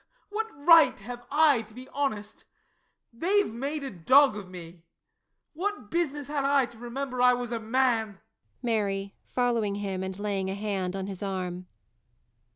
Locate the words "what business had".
5.53-6.43